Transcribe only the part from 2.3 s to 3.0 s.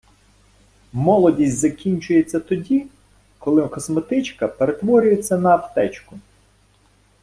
тоді,